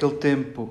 Naquele 0.00 0.18
tempo, 0.18 0.70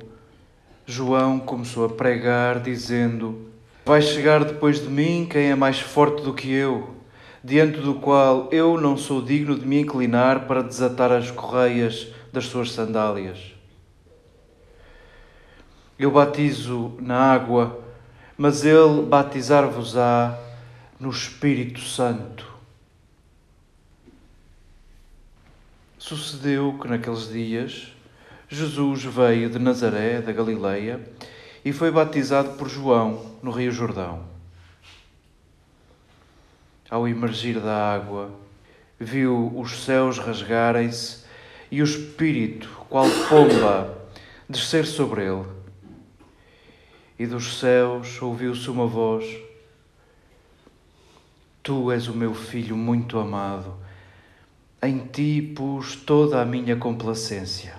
João 0.88 1.40
começou 1.40 1.86
a 1.86 1.90
pregar, 1.90 2.60
dizendo: 2.60 3.52
Vai 3.86 4.02
chegar 4.02 4.44
depois 4.44 4.82
de 4.82 4.88
mim 4.88 5.28
quem 5.30 5.52
é 5.52 5.56
mais 5.56 5.80
forte 5.80 6.24
do 6.24 6.34
que 6.34 6.52
eu, 6.52 6.96
diante 7.44 7.80
do 7.80 7.94
qual 7.94 8.50
eu 8.52 8.82
não 8.82 8.98
sou 8.98 9.22
digno 9.22 9.56
de 9.56 9.68
me 9.68 9.82
inclinar 9.82 10.48
para 10.48 10.64
desatar 10.64 11.12
as 11.12 11.30
correias 11.30 12.08
das 12.34 12.46
suas 12.46 12.72
sandálias. 12.72 13.54
Eu 16.00 16.10
batizo 16.10 16.94
na 17.00 17.32
água, 17.32 17.80
mas 18.36 18.66
ele 18.66 19.04
batizar-vos-á 19.04 20.40
no 21.00 21.12
Espírito 21.12 21.82
Santo. 21.82 22.52
Sucedeu 26.00 26.80
que 26.82 26.88
naqueles 26.88 27.30
dias 27.32 27.99
Jesus 28.52 29.04
veio 29.04 29.48
de 29.48 29.60
Nazaré, 29.60 30.22
da 30.22 30.32
Galileia, 30.32 31.00
e 31.64 31.72
foi 31.72 31.92
batizado 31.92 32.58
por 32.58 32.68
João 32.68 33.38
no 33.44 33.52
Rio 33.52 33.72
Jordão. 33.72 34.24
Ao 36.90 37.08
emergir 37.08 37.60
da 37.60 37.94
água, 37.94 38.32
viu 39.00 39.54
os 39.56 39.84
céus 39.84 40.18
rasgarem-se 40.18 41.26
e 41.70 41.80
o 41.80 41.86
Espírito, 41.86 42.68
qual 42.90 43.06
pomba, 43.30 43.96
descer 44.50 44.88
sobre 44.88 45.26
ele. 45.26 45.46
E 47.20 47.28
dos 47.28 47.60
céus 47.60 48.20
ouviu-se 48.20 48.68
uma 48.72 48.88
voz: 48.88 49.26
Tu 51.62 51.92
és 51.92 52.08
o 52.08 52.16
meu 52.16 52.34
filho 52.34 52.76
muito 52.76 53.20
amado, 53.20 53.76
em 54.82 54.98
ti 55.06 55.40
pus 55.56 55.96
toda 55.96 56.42
a 56.42 56.46
minha 56.46 56.76
complacência. 56.76 57.79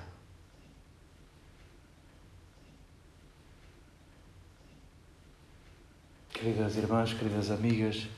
Queridas 6.40 6.74
irmãs, 6.74 7.12
queridas 7.12 7.50
amigas, 7.50 8.08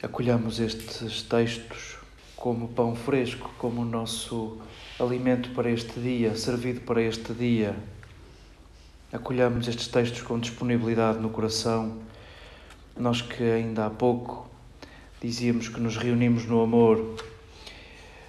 acolhamos 0.00 0.60
estes 0.60 1.22
textos 1.22 1.96
como 2.36 2.68
pão 2.68 2.94
fresco, 2.94 3.52
como 3.58 3.82
o 3.82 3.84
nosso 3.84 4.58
alimento 4.96 5.50
para 5.50 5.68
este 5.68 5.98
dia, 5.98 6.36
servido 6.36 6.82
para 6.82 7.02
este 7.02 7.32
dia. 7.32 7.74
Acolhamos 9.12 9.66
estes 9.66 9.88
textos 9.88 10.22
com 10.22 10.38
disponibilidade 10.38 11.18
no 11.18 11.30
coração. 11.30 11.98
Nós 12.96 13.22
que 13.22 13.42
ainda 13.42 13.86
há 13.86 13.90
pouco 13.90 14.48
dizíamos 15.20 15.68
que 15.68 15.80
nos 15.80 15.96
reunimos 15.96 16.44
no 16.44 16.62
amor, 16.62 17.16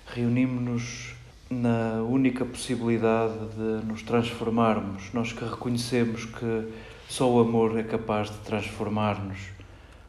reunimos-nos 0.07 1.13
na 1.51 2.01
única 2.01 2.43
possibilidade 2.43 3.37
de 3.49 3.85
nos 3.85 4.01
transformarmos. 4.01 5.13
Nós 5.13 5.31
que 5.31 5.45
reconhecemos 5.45 6.25
que 6.25 6.67
só 7.09 7.27
o 7.27 7.39
amor 7.39 7.75
é 7.75 7.81
capaz 7.81 8.29
de 8.29 8.37
transformar-nos, 8.37 9.39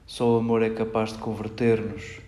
só 0.06 0.34
o 0.34 0.38
amor 0.38 0.62
é 0.62 0.69
capaz 0.69 1.15
de 1.15 1.19
converter-nos. 1.19 2.21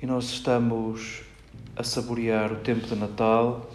E 0.00 0.06
nós 0.06 0.24
estamos 0.30 1.20
a 1.76 1.84
saborear 1.84 2.50
o 2.52 2.56
tempo 2.56 2.86
de 2.86 2.96
Natal 2.96 3.70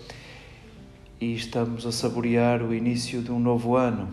e 1.19 1.35
estamos 1.35 1.85
a 1.85 1.91
saborear 1.91 2.63
o 2.63 2.73
início 2.73 3.21
de 3.21 3.31
um 3.31 3.39
novo 3.39 3.75
ano, 3.75 4.11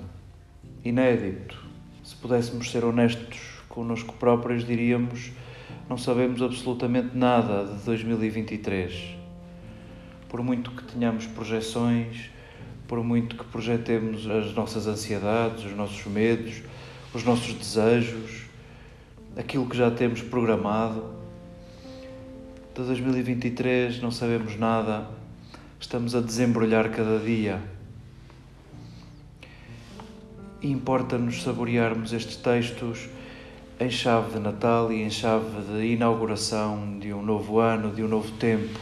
inédito. 0.85 1.67
Se 2.05 2.15
pudéssemos 2.15 2.71
ser 2.71 2.85
honestos 2.85 3.63
connosco 3.67 4.13
próprios, 4.13 4.63
diríamos: 4.67 5.33
não 5.89 5.97
sabemos 5.97 6.43
absolutamente 6.43 7.17
nada 7.17 7.65
de 7.65 7.83
2023. 7.83 9.17
Por 10.29 10.43
muito 10.43 10.71
que 10.73 10.85
tenhamos 10.85 11.27
projeções, 11.27 12.31
por 12.89 13.05
muito 13.05 13.37
que 13.37 13.45
projetemos 13.45 14.27
as 14.29 14.55
nossas 14.55 14.87
ansiedades, 14.87 15.67
os 15.67 15.77
nossos 15.77 16.05
medos, 16.07 16.63
os 17.13 17.23
nossos 17.23 17.53
desejos, 17.53 18.47
aquilo 19.37 19.69
que 19.69 19.77
já 19.77 19.91
temos 19.91 20.23
programado. 20.23 21.05
De 22.75 22.83
2023 22.83 24.01
não 24.01 24.11
sabemos 24.11 24.59
nada, 24.59 25.07
estamos 25.79 26.15
a 26.15 26.21
desembrulhar 26.21 26.91
cada 26.91 27.19
dia. 27.19 27.61
E 30.63 30.71
importa-nos 30.71 31.43
saborearmos 31.43 32.15
estes 32.15 32.37
textos 32.37 33.09
em 33.79 33.91
chave 33.91 34.33
de 34.33 34.41
Natal 34.41 34.91
e 34.91 35.03
em 35.03 35.11
chave 35.11 35.61
de 35.61 35.93
inauguração 35.93 36.99
de 36.99 37.13
um 37.13 37.23
novo 37.23 37.59
ano, 37.59 37.95
de 37.95 38.03
um 38.03 38.09
novo 38.09 38.33
tempo. 38.39 38.81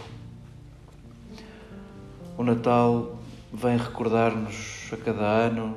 O 2.39 2.45
Natal 2.45 3.17
vem 3.53 3.77
recordar-nos 3.77 4.89
a 4.93 4.97
cada 4.97 5.23
ano, 5.23 5.77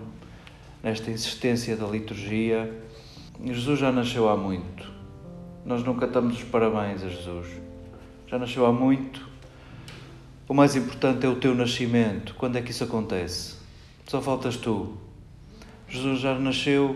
nesta 0.82 1.12
insistência 1.12 1.76
da 1.76 1.86
liturgia. 1.88 2.72
Jesus 3.44 3.80
já 3.80 3.92
nasceu 3.92 4.30
há 4.30 4.36
muito. 4.36 4.90
Nós 5.66 5.84
não 5.84 5.96
cantamos 5.96 6.38
os 6.38 6.44
parabéns 6.44 7.04
a 7.04 7.10
Jesus. 7.10 7.48
Já 8.28 8.38
nasceu 8.38 8.66
há 8.66 8.72
muito. 8.72 9.28
O 10.48 10.54
mais 10.54 10.76
importante 10.76 11.26
é 11.26 11.30
o 11.30 11.36
teu 11.36 11.54
nascimento. 11.54 12.34
Quando 12.36 12.58
é 12.58 12.62
que 12.62 12.72
isso 12.72 12.84
acontece? 12.84 13.56
Só 14.08 14.22
faltas 14.22 14.58
tu. 14.58 14.98
Jesus 15.88 16.20
já 16.20 16.38
nasceu, 16.38 16.96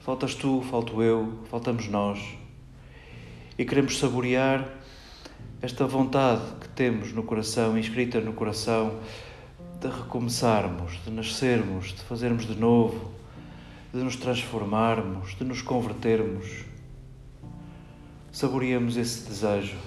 faltas 0.00 0.34
tu, 0.34 0.62
falto 0.70 1.02
eu, 1.02 1.40
faltamos 1.50 1.88
nós. 1.88 2.18
E 3.58 3.64
queremos 3.64 3.98
saborear 3.98 4.66
esta 5.62 5.86
vontade 5.86 6.42
que 6.60 6.68
temos 6.70 7.12
no 7.12 7.22
coração, 7.22 7.78
inscrita 7.78 8.20
no 8.20 8.32
coração, 8.32 8.98
de 9.80 9.88
recomeçarmos, 9.88 11.02
de 11.02 11.10
nascermos, 11.10 11.94
de 11.94 12.02
fazermos 12.02 12.46
de 12.46 12.54
novo, 12.54 13.12
de 13.94 13.98
nos 14.00 14.14
transformarmos, 14.14 15.34
de 15.34 15.42
nos 15.42 15.62
convertermos. 15.62 16.66
Saboreamos 18.30 18.98
esse 18.98 19.26
desejo. 19.26 19.78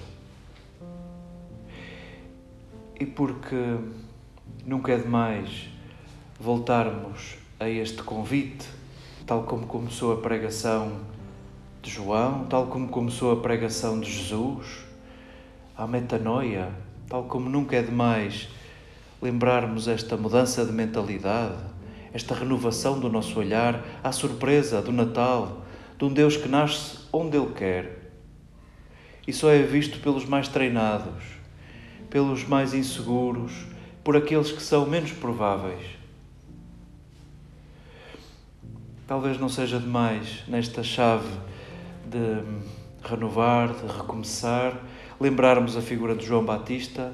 E 2.98 3.06
porque 3.06 3.78
nunca 4.66 4.92
é 4.92 4.98
demais 4.98 5.68
voltarmos 6.40 7.36
a 7.60 7.68
este 7.68 8.02
convite, 8.02 8.66
tal 9.24 9.44
como 9.44 9.64
começou 9.64 10.12
a 10.12 10.16
pregação 10.16 10.92
de 11.80 11.90
João, 11.90 12.46
tal 12.46 12.66
como 12.66 12.88
começou 12.88 13.32
a 13.32 13.36
pregação 13.40 14.00
de 14.00 14.10
Jesus, 14.10 14.84
a 15.76 15.86
metanoia, 15.86 16.72
tal 17.08 17.24
como 17.24 17.48
nunca 17.48 17.76
é 17.76 17.82
demais 17.82 18.48
lembrarmos 19.20 19.88
esta 19.88 20.16
mudança 20.16 20.64
de 20.64 20.72
mentalidade, 20.72 21.58
esta 22.12 22.34
renovação 22.34 23.00
do 23.00 23.08
nosso 23.08 23.38
olhar 23.38 23.82
à 24.02 24.12
surpresa 24.12 24.80
do 24.80 24.92
Natal, 24.92 25.64
de 25.98 26.04
um 26.04 26.12
Deus 26.12 26.36
que 26.36 26.48
nasce 26.48 26.98
onde 27.12 27.36
Ele 27.36 27.52
quer 27.52 28.04
e 29.26 29.32
só 29.32 29.50
é 29.50 29.62
visto 29.62 30.00
pelos 30.00 30.24
mais 30.24 30.48
treinados, 30.48 31.24
pelos 32.10 32.46
mais 32.46 32.74
inseguros, 32.74 33.52
por 34.02 34.16
aqueles 34.16 34.52
que 34.52 34.62
são 34.62 34.86
menos 34.86 35.12
prováveis. 35.12 35.82
Talvez 39.06 39.38
não 39.38 39.48
seja 39.48 39.78
demais 39.78 40.44
nesta 40.46 40.82
chave 40.82 41.28
de 42.06 42.42
renovar, 43.06 43.68
de 43.68 43.86
recomeçar, 43.86 44.78
lembrarmos 45.20 45.76
a 45.76 45.80
figura 45.80 46.14
de 46.14 46.24
João 46.24 46.44
Batista 46.44 47.12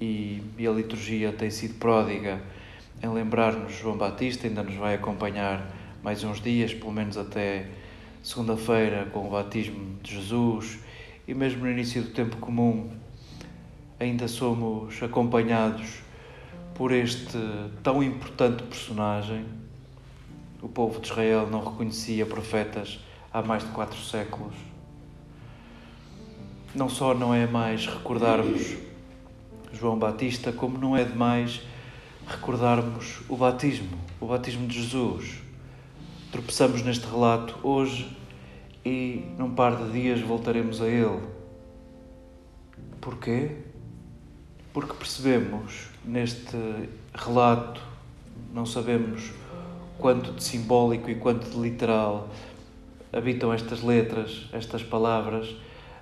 e, 0.00 0.42
e 0.58 0.66
a 0.66 0.70
liturgia 0.70 1.32
tem 1.32 1.50
sido 1.50 1.74
pródiga 1.74 2.40
em 3.02 3.08
lembrar-nos 3.08 3.74
João 3.74 3.96
Batista, 3.96 4.46
ainda 4.46 4.62
nos 4.62 4.74
vai 4.74 4.94
acompanhar 4.94 5.70
mais 6.02 6.24
uns 6.24 6.40
dias, 6.40 6.72
pelo 6.72 6.92
menos 6.92 7.16
até 7.16 7.68
segunda-feira, 8.22 9.06
com 9.12 9.26
o 9.26 9.30
batismo 9.30 9.98
de 10.02 10.14
Jesus 10.14 10.78
e 11.28 11.34
mesmo 11.34 11.64
no 11.64 11.70
início 11.70 12.02
do 12.02 12.10
tempo 12.10 12.36
comum, 12.36 12.90
ainda 13.98 14.28
somos 14.28 15.02
acompanhados 15.02 16.00
por 16.74 16.92
este 16.92 17.38
tão 17.82 18.02
importante 18.02 18.62
personagem. 18.62 19.44
O 20.62 20.68
povo 20.68 21.00
de 21.00 21.08
Israel 21.08 21.48
não 21.50 21.64
reconhecia 21.64 22.24
profetas 22.24 23.00
há 23.32 23.42
mais 23.42 23.64
de 23.64 23.70
quatro 23.70 23.98
séculos. 23.98 24.54
Não 26.74 26.88
só 26.88 27.14
não 27.14 27.34
é 27.34 27.46
mais 27.46 27.86
recordarmos 27.86 28.76
João 29.72 29.98
Batista, 29.98 30.52
como 30.52 30.78
não 30.78 30.96
é 30.96 31.04
demais 31.04 31.60
recordarmos 32.26 33.20
o 33.28 33.36
batismo, 33.36 33.98
o 34.20 34.26
batismo 34.26 34.66
de 34.66 34.80
Jesus. 34.80 35.38
Tropeçamos 36.32 36.82
neste 36.82 37.06
relato 37.06 37.56
hoje 37.62 38.16
e 38.84 39.24
num 39.38 39.54
par 39.54 39.76
de 39.76 39.92
dias 39.92 40.20
voltaremos 40.20 40.80
a 40.82 40.88
ele. 40.88 41.20
Porquê? 43.00 43.56
Porque 44.72 44.94
percebemos 44.94 45.88
neste 46.04 46.56
relato, 47.14 47.80
não 48.52 48.66
sabemos 48.66 49.32
quanto 49.98 50.32
de 50.32 50.42
simbólico 50.42 51.08
e 51.08 51.14
quanto 51.14 51.48
de 51.48 51.58
literal 51.58 52.28
habitam 53.12 53.52
estas 53.52 53.82
letras, 53.82 54.48
estas 54.52 54.82
palavras 54.82 55.54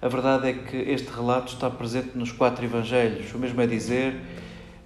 a 0.05 0.09
verdade 0.09 0.49
é 0.49 0.53
que 0.53 0.77
este 0.77 1.11
relato 1.11 1.55
está 1.55 1.71
presente 1.71 2.11
nos 2.15 2.31
quatro 2.31 2.62
Evangelhos. 2.62 3.33
O 3.33 3.39
mesmo 3.39 3.59
é 3.62 3.67
dizer, 3.67 4.15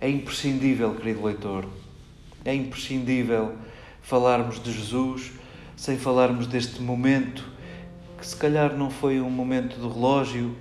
É 0.00 0.08
imprescindível, 0.08 0.94
querido 0.94 1.24
leitor, 1.24 1.66
é 2.44 2.54
imprescindível 2.54 3.56
falarmos 4.00 4.62
de 4.62 4.70
Jesus 4.70 5.32
sem 5.76 5.98
falarmos 5.98 6.46
deste 6.46 6.80
momento 6.80 7.44
que 8.16 8.24
se 8.24 8.36
calhar 8.36 8.76
não 8.76 8.92
foi 8.92 9.20
um 9.20 9.28
momento 9.28 9.80
do 9.80 9.88
relógio, 9.92 10.56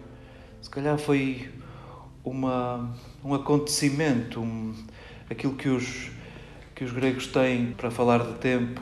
se 0.59 0.71
calhar 0.71 0.97
foi 0.97 1.51
uma, 2.23 2.95
um 3.23 3.35
acontecimento, 3.35 4.39
um, 4.39 4.73
aquilo 5.29 5.53
que 5.53 5.69
os, 5.69 6.09
que 6.73 6.83
os 6.83 6.91
gregos 6.91 7.27
têm 7.27 7.73
para 7.77 7.91
falar 7.91 8.25
de 8.25 8.33
tempo. 8.39 8.81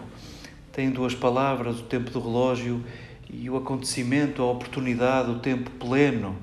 Têm 0.71 0.89
duas 0.89 1.13
palavras, 1.13 1.81
o 1.81 1.83
tempo 1.83 2.11
do 2.11 2.21
relógio 2.21 2.81
e 3.29 3.49
o 3.49 3.57
acontecimento, 3.57 4.41
a 4.41 4.51
oportunidade, 4.51 5.31
o 5.31 5.39
tempo 5.39 5.69
pleno, 5.71 6.35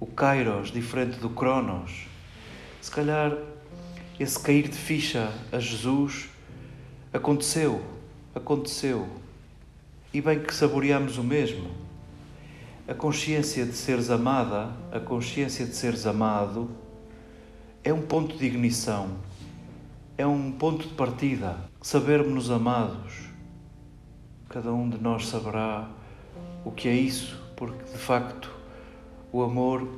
o 0.00 0.06
kairos, 0.06 0.70
diferente 0.70 1.18
do 1.18 1.30
cronos. 1.30 2.06
Se 2.80 2.90
calhar 2.90 3.36
esse 4.18 4.38
cair 4.38 4.68
de 4.68 4.76
ficha 4.76 5.32
a 5.52 5.58
Jesus 5.58 6.28
aconteceu, 7.12 7.82
aconteceu. 8.34 9.06
E 10.12 10.20
bem 10.20 10.40
que 10.40 10.54
saboreamos 10.54 11.18
o 11.18 11.24
mesmo. 11.24 11.70
A 12.86 12.94
consciência 12.94 13.66
de 13.66 13.74
seres 13.74 14.10
amada, 14.10 14.72
a 14.90 14.98
consciência 14.98 15.66
de 15.66 15.76
seres 15.76 16.06
amado, 16.06 16.70
é 17.84 17.92
um 17.92 18.02
ponto 18.02 18.36
de 18.36 18.44
ignição, 18.46 19.10
é 20.16 20.26
um 20.26 20.50
ponto 20.50 20.88
de 20.88 20.94
partida. 20.94 21.56
Sabermos-nos 21.80 22.50
amados. 22.50 23.28
Cada 24.48 24.72
um 24.72 24.88
de 24.88 24.98
nós 24.98 25.26
saberá 25.28 25.88
o 26.64 26.70
que 26.70 26.88
é 26.88 26.94
isso, 26.94 27.40
porque 27.56 27.84
de 27.84 27.98
facto 27.98 28.50
o 29.32 29.42
amor 29.42 29.88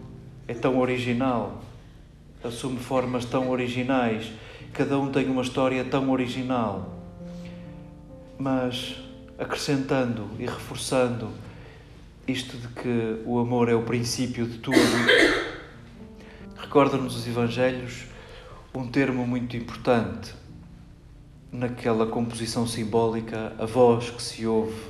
é 0.47 0.55
tão 0.55 0.79
original, 0.79 1.63
assume 2.43 2.79
formas 2.79 3.25
tão 3.25 3.51
originais, 3.51 4.33
cada 4.73 4.99
um 4.99 5.11
tem 5.11 5.29
uma 5.29 5.43
história 5.43 5.85
tão 5.85 6.11
original. 6.11 6.97
Mas 8.39 8.97
acrescentando 9.39 10.29
e 10.39 10.47
reforçando 10.47 11.31
isto 12.27 12.57
de 12.57 12.69
que 12.69 13.23
o 13.25 13.39
amor 13.39 13.69
é 13.69 13.75
o 13.75 13.83
princípio 13.83 14.47
de 14.47 14.59
tudo, 14.59 14.77
recorda-nos 16.57 17.17
os 17.17 17.27
Evangelhos 17.27 18.05
um 18.75 18.87
termo 18.87 19.27
muito 19.27 19.57
importante 19.57 20.35
naquela 21.51 22.07
composição 22.07 22.67
simbólica, 22.67 23.53
a 23.59 23.67
voz 23.67 24.11
que 24.11 24.23
se 24.23 24.47
ouve 24.47 24.81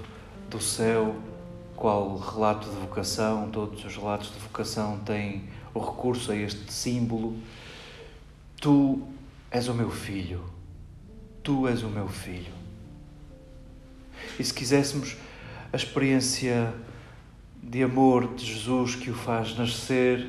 do 0.50 0.60
céu, 0.60 1.16
qual 1.80 2.14
relato 2.18 2.68
de 2.68 2.76
vocação, 2.76 3.48
todos 3.50 3.82
os 3.82 3.96
relatos 3.96 4.30
de 4.34 4.38
vocação 4.38 4.98
têm 4.98 5.44
o 5.72 5.78
recurso 5.78 6.30
a 6.30 6.36
este 6.36 6.70
símbolo. 6.70 7.38
Tu 8.60 9.00
és 9.50 9.66
o 9.66 9.72
meu 9.72 9.90
filho, 9.90 10.44
tu 11.42 11.66
és 11.66 11.82
o 11.82 11.88
meu 11.88 12.06
filho. 12.06 12.52
E 14.38 14.44
se 14.44 14.52
quiséssemos 14.52 15.16
a 15.72 15.76
experiência 15.76 16.70
de 17.62 17.82
amor 17.82 18.34
de 18.34 18.44
Jesus 18.44 18.94
que 18.94 19.08
o 19.08 19.14
faz 19.14 19.56
nascer, 19.56 20.28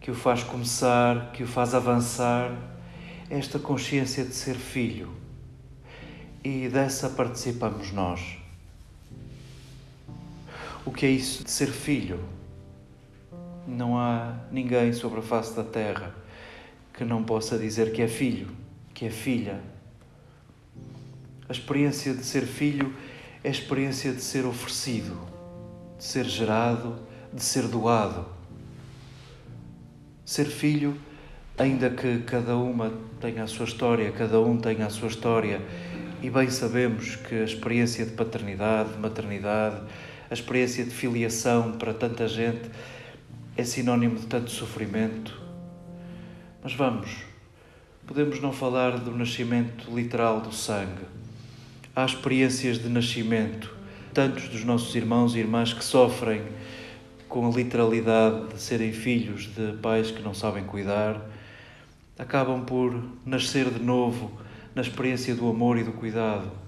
que 0.00 0.10
o 0.10 0.14
faz 0.14 0.42
começar, 0.42 1.30
que 1.32 1.42
o 1.42 1.46
faz 1.46 1.74
avançar, 1.74 2.50
esta 3.28 3.58
consciência 3.58 4.24
de 4.24 4.34
ser 4.34 4.54
filho. 4.54 5.12
E 6.42 6.70
dessa 6.70 7.10
participamos 7.10 7.92
nós. 7.92 8.43
O 10.86 10.92
que 10.92 11.06
é 11.06 11.10
isso 11.10 11.42
de 11.42 11.50
ser 11.50 11.68
filho? 11.68 12.20
Não 13.66 13.98
há 13.98 14.34
ninguém 14.52 14.92
sobre 14.92 15.20
a 15.20 15.22
face 15.22 15.56
da 15.56 15.64
terra 15.64 16.14
que 16.92 17.04
não 17.04 17.24
possa 17.24 17.56
dizer 17.58 17.90
que 17.92 18.02
é 18.02 18.08
filho, 18.08 18.48
que 18.92 19.06
é 19.06 19.10
filha. 19.10 19.60
A 21.48 21.52
experiência 21.52 22.12
de 22.12 22.22
ser 22.22 22.42
filho 22.42 22.94
é 23.42 23.48
a 23.48 23.50
experiência 23.50 24.12
de 24.12 24.20
ser 24.20 24.44
oferecido, 24.44 25.18
de 25.96 26.04
ser 26.04 26.26
gerado, 26.26 26.96
de 27.32 27.42
ser 27.42 27.66
doado. 27.66 28.26
Ser 30.22 30.44
filho, 30.44 30.96
ainda 31.56 31.88
que 31.88 32.18
cada 32.20 32.58
uma 32.58 32.92
tenha 33.22 33.44
a 33.44 33.46
sua 33.46 33.64
história, 33.64 34.12
cada 34.12 34.38
um 34.38 34.58
tenha 34.58 34.84
a 34.84 34.90
sua 34.90 35.08
história, 35.08 35.62
e 36.22 36.28
bem 36.28 36.50
sabemos 36.50 37.16
que 37.16 37.36
a 37.36 37.44
experiência 37.44 38.04
de 38.04 38.12
paternidade, 38.12 38.92
de 38.92 38.98
maternidade, 38.98 39.82
a 40.30 40.34
experiência 40.34 40.84
de 40.84 40.90
filiação 40.90 41.72
para 41.72 41.92
tanta 41.92 42.26
gente 42.26 42.70
é 43.56 43.64
sinónimo 43.64 44.16
de 44.16 44.26
tanto 44.26 44.50
sofrimento. 44.50 45.40
Mas 46.62 46.74
vamos, 46.74 47.10
podemos 48.06 48.40
não 48.40 48.52
falar 48.52 48.98
do 48.98 49.10
nascimento 49.10 49.94
literal 49.94 50.40
do 50.40 50.52
sangue. 50.52 51.04
Há 51.94 52.04
experiências 52.04 52.78
de 52.78 52.88
nascimento, 52.88 53.74
tantos 54.12 54.48
dos 54.48 54.64
nossos 54.64 54.94
irmãos 54.94 55.34
e 55.34 55.38
irmãs 55.38 55.72
que 55.72 55.84
sofrem 55.84 56.42
com 57.28 57.46
a 57.46 57.50
literalidade 57.50 58.54
de 58.54 58.60
serem 58.60 58.92
filhos 58.92 59.52
de 59.54 59.72
pais 59.82 60.10
que 60.10 60.22
não 60.22 60.32
sabem 60.32 60.64
cuidar, 60.64 61.20
acabam 62.18 62.64
por 62.64 63.04
nascer 63.26 63.68
de 63.70 63.82
novo 63.82 64.32
na 64.74 64.82
experiência 64.82 65.34
do 65.34 65.48
amor 65.48 65.76
e 65.78 65.84
do 65.84 65.92
cuidado. 65.92 66.63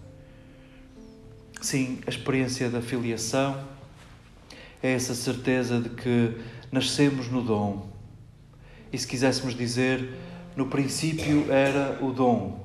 Sim, 1.67 1.99
a 2.07 2.11
experiência 2.11 2.71
da 2.71 2.81
filiação 2.81 3.61
é 4.81 4.93
essa 4.93 5.17
certeza 5.17 5.81
de 5.81 5.89
que 5.89 6.37
nascemos 6.71 7.29
no 7.29 7.43
dom. 7.43 7.89
E 8.93 8.97
se 8.97 9.05
quiséssemos 9.05 9.53
dizer, 9.53 10.15
no 10.55 10.67
princípio 10.67 11.51
era 11.51 11.99
o 12.01 12.13
dom. 12.13 12.65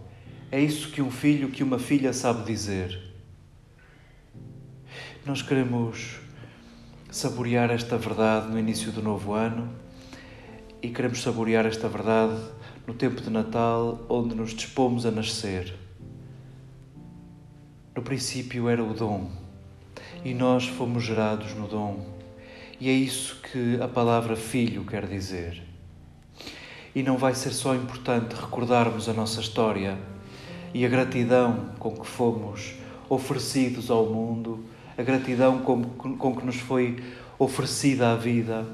É 0.51 0.62
isso 0.62 0.91
que 0.91 1.01
um 1.01 1.10
filho, 1.10 1.50
que 1.50 1.63
uma 1.63 1.79
filha 1.79 2.13
sabe 2.13 2.46
dizer. 2.46 2.96
Nós 5.25 5.41
queremos 5.41 6.20
saborear 7.10 7.72
esta 7.72 7.98
verdade 7.98 8.51
no 8.51 8.60
início 8.60 8.91
do 8.91 9.01
novo 9.01 9.34
ano 9.34 9.67
e 10.79 10.89
queremos 10.89 11.24
saborear 11.24 11.65
esta 11.65 11.89
verdade 11.89 12.39
no 12.86 12.93
tempo 12.93 13.20
de 13.20 13.31
Natal, 13.31 14.05
onde 14.08 14.36
nos 14.36 14.51
dispomos 14.51 15.08
a 15.08 15.10
nascer. 15.10 15.80
No 18.01 18.05
princípio 18.05 18.67
era 18.67 18.84
o 18.84 18.96
dom 18.96 19.29
e 20.25 20.34
nós 20.34 20.65
fomos 20.65 21.03
gerados 21.03 21.53
no 21.53 21.67
dom. 21.67 22.03
E 22.79 22.89
é 22.89 22.91
isso 22.91 23.39
que 23.43 23.79
a 23.79 23.88
palavra 23.88 24.36
filho 24.36 24.84
quer 24.84 25.05
dizer. 25.05 25.62
E 26.96 27.03
não 27.03 27.15
vai 27.15 27.36
ser 27.36 27.51
só 27.51 27.75
importante 27.75 28.34
recordarmos 28.34 29.08
a 29.08 29.13
nossa 29.13 29.39
história 29.39 30.00
e 30.74 30.84
a 30.84 30.89
gratidão 30.89 31.74
com 31.77 31.91
que 31.91 32.08
fomos 32.08 32.74
oferecidos 33.08 33.91
ao 33.91 34.08
mundo, 34.08 34.65
a 34.98 35.03
gratidão 35.03 35.60
com, 35.60 35.84
com 35.84 36.36
que 36.36 36.43
nos 36.43 36.55
foi 36.55 36.98
oferecida 37.38 38.13
a 38.13 38.15
vida, 38.15 38.65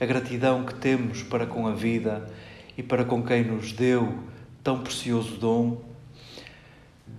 a 0.00 0.06
gratidão 0.06 0.64
que 0.64 0.74
temos 0.74 1.24
para 1.24 1.44
com 1.44 1.66
a 1.66 1.72
vida 1.72 2.24
e 2.78 2.84
para 2.84 3.04
com 3.04 3.20
quem 3.20 3.42
nos 3.42 3.72
deu 3.72 4.14
tão 4.62 4.78
precioso 4.80 5.36
dom 5.38 5.90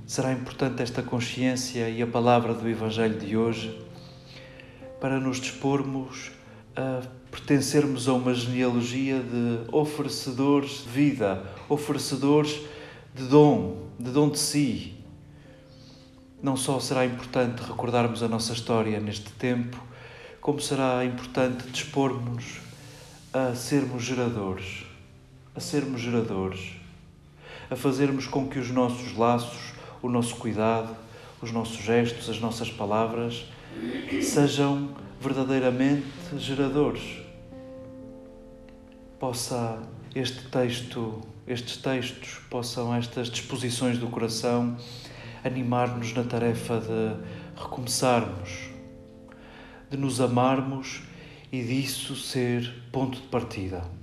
Será 0.05 0.33
importante 0.33 0.83
esta 0.83 1.01
consciência 1.01 1.89
e 1.89 2.01
a 2.01 2.07
palavra 2.07 2.53
do 2.53 2.67
Evangelho 2.67 3.17
de 3.17 3.37
hoje 3.37 3.79
para 4.99 5.19
nos 5.19 5.39
dispormos 5.39 6.31
a 6.75 7.01
pertencermos 7.31 8.07
a 8.07 8.13
uma 8.13 8.33
genealogia 8.33 9.19
de 9.19 9.73
oferecedores 9.73 10.83
de 10.83 10.89
vida, 10.89 11.43
oferecedores 11.69 12.61
de 13.15 13.23
dom, 13.23 13.87
de 13.97 14.11
dom 14.11 14.29
de 14.29 14.39
si. 14.39 14.95
Não 16.43 16.57
só 16.57 16.79
será 16.79 17.05
importante 17.05 17.61
recordarmos 17.61 18.21
a 18.21 18.27
nossa 18.27 18.53
história 18.53 18.99
neste 18.99 19.31
tempo, 19.31 19.81
como 20.41 20.59
será 20.59 21.05
importante 21.05 21.67
dispormos 21.69 22.59
a 23.33 23.55
sermos 23.55 24.03
geradores, 24.03 24.83
a 25.55 25.59
sermos 25.59 26.01
geradores, 26.01 26.73
a 27.69 27.75
fazermos 27.75 28.27
com 28.27 28.47
que 28.47 28.59
os 28.59 28.69
nossos 28.71 29.15
laços 29.15 29.80
o 30.01 30.09
nosso 30.09 30.35
cuidado, 30.35 30.95
os 31.41 31.51
nossos 31.51 31.83
gestos, 31.83 32.29
as 32.29 32.39
nossas 32.39 32.69
palavras 32.69 33.45
sejam 34.21 34.89
verdadeiramente 35.19 36.05
geradores. 36.37 37.19
Possa 39.19 39.81
este 40.15 40.47
texto, 40.49 41.21
estes 41.47 41.77
textos, 41.77 42.39
possam 42.49 42.93
estas 42.93 43.29
disposições 43.29 43.97
do 43.97 44.07
coração 44.07 44.75
animar-nos 45.43 46.13
na 46.13 46.23
tarefa 46.23 46.79
de 46.79 47.61
recomeçarmos, 47.61 48.69
de 49.89 49.97
nos 49.97 50.19
amarmos 50.19 51.01
e 51.51 51.63
disso 51.63 52.15
ser 52.15 52.83
ponto 52.91 53.19
de 53.19 53.27
partida. 53.27 54.00